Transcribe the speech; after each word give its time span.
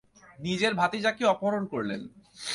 নিজেরই 0.39 0.75
ভাতিজাকেই 0.75 1.27
অপহরণ 1.27 1.63
করলেন। 1.65 2.01